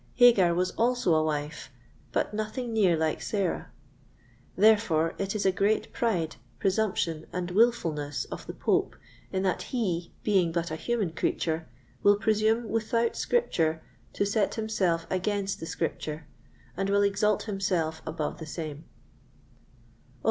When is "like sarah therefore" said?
2.97-5.13